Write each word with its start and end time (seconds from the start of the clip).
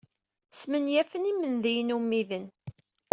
Smenyafen 0.59 1.29
imendiyen 1.31 1.89
ummiden. 1.97 2.45